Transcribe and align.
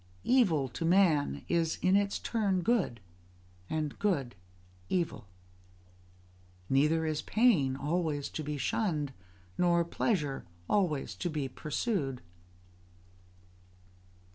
Evil 0.23 0.67
to 0.69 0.83
man 0.83 1.45
is 1.47 1.77
in 1.83 1.95
its 1.95 2.17
turn 2.17 2.61
good, 2.63 2.99
and 3.69 3.99
good 3.99 4.33
evil. 4.89 5.27
Neither 6.71 7.05
is 7.05 7.21
pain 7.21 7.75
always 7.75 8.27
to 8.29 8.43
be 8.43 8.57
shunned, 8.57 9.13
nor 9.59 9.85
pleasure 9.85 10.43
always 10.67 11.13
to 11.17 11.29
be 11.29 11.47
pursued. 11.47 12.23